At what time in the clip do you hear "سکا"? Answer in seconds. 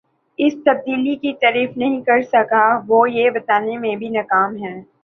2.33-2.65